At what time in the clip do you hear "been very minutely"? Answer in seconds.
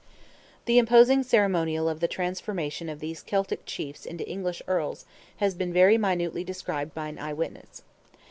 5.53-6.43